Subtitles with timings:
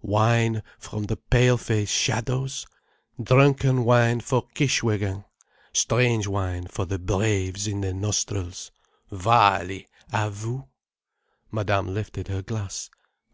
[0.00, 2.66] Wine from the pale face shadows,
[3.22, 5.26] drunken wine for Kishwégin,
[5.74, 8.70] strange wine for the braves in their nostrils,
[9.12, 10.66] Vaali, à vous."
[11.50, 12.88] Madame lifted her glass.